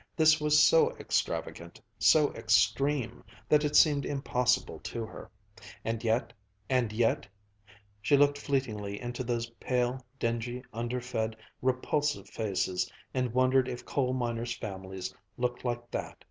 This 0.15 0.41
was 0.41 0.57
so 0.59 0.97
extravagant, 0.97 1.79
so 1.99 2.33
extreme, 2.33 3.23
that 3.47 3.63
it 3.63 3.75
seemed 3.75 4.03
impossible 4.03 4.79
to 4.79 5.05
her. 5.05 5.29
And 5.85 6.03
yet 6.03 6.33
and 6.71 6.91
yet 6.91 7.27
She 8.01 8.17
looked 8.17 8.39
fleetingly 8.39 8.99
into 8.99 9.23
those 9.23 9.51
pale, 9.59 10.03
dingy, 10.17 10.63
underfed, 10.73 11.35
repulsive 11.61 12.27
faces 12.27 12.91
and 13.13 13.31
wondered 13.31 13.67
if 13.67 13.85
coal 13.85 14.11
miners' 14.13 14.57
families 14.57 15.13
looked 15.37 15.63
like 15.63 15.91
that. 15.91 16.17